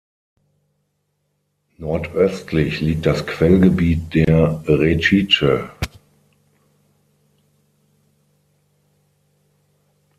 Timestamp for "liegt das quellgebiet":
2.81-4.15